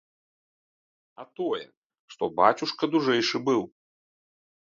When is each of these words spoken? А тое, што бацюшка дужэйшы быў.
А 1.23 1.25
тое, 1.39 1.59
што 2.15 2.23
бацюшка 2.39 2.85
дужэйшы 2.93 3.37
быў. 3.51 3.61